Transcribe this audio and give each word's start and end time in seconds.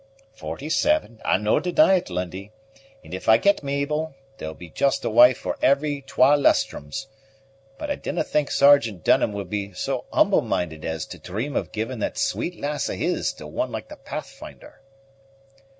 "Forty 0.33 0.67
seven; 0.67 1.21
I'll 1.23 1.37
no' 1.37 1.59
deny 1.59 1.93
it, 1.97 2.09
Lundie; 2.09 2.51
and 3.03 3.13
if 3.13 3.29
I 3.29 3.37
get 3.37 3.61
Mabel, 3.61 4.15
there'll 4.39 4.55
be 4.55 4.71
just 4.71 5.05
a 5.05 5.11
wife 5.11 5.37
for 5.37 5.59
every 5.61 6.01
twa 6.01 6.35
lustrums. 6.37 7.05
But 7.77 7.91
I 7.91 7.97
didna 7.97 8.23
think 8.23 8.49
Sergeant 8.49 9.03
Dunham 9.03 9.31
would 9.33 9.51
be 9.51 9.73
so 9.73 10.05
humble 10.11 10.41
minded 10.41 10.83
as 10.85 11.05
to 11.05 11.19
dream 11.19 11.55
of 11.55 11.71
giving 11.71 11.99
that 11.99 12.17
sweet 12.17 12.59
lass 12.59 12.89
of 12.89 12.95
his 12.97 13.31
to 13.33 13.45
one 13.45 13.71
like 13.71 13.89
the 13.89 13.95
Pathfinder." 13.95 14.81